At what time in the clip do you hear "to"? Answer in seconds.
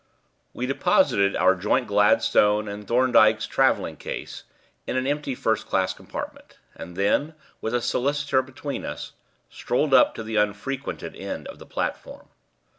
10.15-10.23